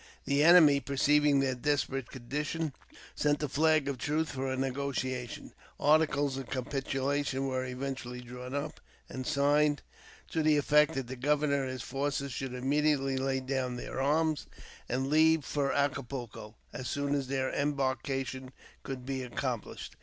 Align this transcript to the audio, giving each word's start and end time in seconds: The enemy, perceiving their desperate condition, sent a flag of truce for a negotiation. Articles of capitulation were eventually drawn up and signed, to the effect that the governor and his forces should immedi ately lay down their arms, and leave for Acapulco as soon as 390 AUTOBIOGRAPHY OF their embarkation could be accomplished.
The 0.25 0.43
enemy, 0.43 0.79
perceiving 0.79 1.41
their 1.41 1.53
desperate 1.53 2.09
condition, 2.09 2.73
sent 3.13 3.43
a 3.43 3.47
flag 3.47 3.87
of 3.87 3.99
truce 3.99 4.31
for 4.31 4.51
a 4.51 4.57
negotiation. 4.57 5.53
Articles 5.79 6.37
of 6.37 6.49
capitulation 6.49 7.45
were 7.45 7.63
eventually 7.67 8.19
drawn 8.21 8.55
up 8.55 8.79
and 9.09 9.27
signed, 9.27 9.83
to 10.31 10.41
the 10.41 10.57
effect 10.57 10.95
that 10.95 11.05
the 11.05 11.15
governor 11.15 11.61
and 11.65 11.69
his 11.73 11.83
forces 11.83 12.31
should 12.31 12.51
immedi 12.53 12.97
ately 12.97 13.19
lay 13.19 13.41
down 13.41 13.75
their 13.75 14.01
arms, 14.01 14.47
and 14.89 15.05
leave 15.07 15.45
for 15.45 15.71
Acapulco 15.71 16.55
as 16.73 16.87
soon 16.87 17.13
as 17.13 17.27
390 17.27 17.27
AUTOBIOGRAPHY 17.27 17.27
OF 17.27 17.27
their 17.27 17.61
embarkation 17.61 18.51
could 18.81 19.05
be 19.05 19.21
accomplished. 19.21 19.95